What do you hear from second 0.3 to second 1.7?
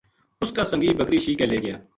اُس کا سنگی بکری شیک کے لے